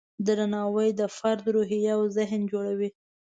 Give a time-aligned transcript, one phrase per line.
[0.25, 2.89] درناوی د فرد روحیه او ذهن جوړوي.